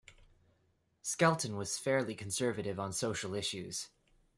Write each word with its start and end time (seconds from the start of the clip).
Skelton 1.03 1.55
was 1.55 1.77
fairly 1.77 2.15
conservative 2.15 2.79
on 2.79 2.91
social 2.91 3.35
issues. 3.35 3.89